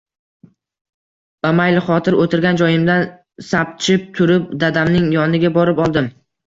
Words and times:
Bamaylixotir 1.47 2.17
oʻtirgan 2.25 2.59
joyimdan 2.63 3.07
sapchib 3.53 4.11
turib, 4.19 4.53
dadamning 4.67 5.11
yoniga 5.19 5.59
borib 5.61 5.89
oldim. 5.89 6.15